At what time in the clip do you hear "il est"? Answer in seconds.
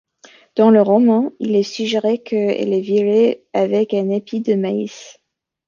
1.39-1.61